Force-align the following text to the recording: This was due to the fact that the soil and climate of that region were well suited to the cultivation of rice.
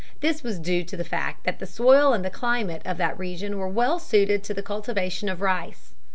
This 0.21 0.41
was 0.41 0.57
due 0.57 0.83
to 0.85 0.97
the 0.97 1.03
fact 1.03 1.43
that 1.43 1.59
the 1.59 1.67
soil 1.67 2.11
and 2.11 2.33
climate 2.33 2.81
of 2.85 2.97
that 2.97 3.19
region 3.19 3.59
were 3.59 3.67
well 3.67 3.99
suited 3.99 4.43
to 4.45 4.53
the 4.55 4.63
cultivation 4.63 5.29
of 5.29 5.41
rice. 5.41 5.93